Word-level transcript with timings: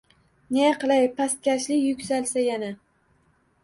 Ne 0.57 0.71
qilay, 0.83 1.05
pastkashlik 1.21 1.87
yuksalsa 1.91 2.49
yana 2.51 2.75